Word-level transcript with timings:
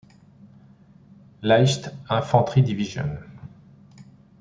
Leichte 1.41 1.93
Infanterie-Division. 2.09 3.19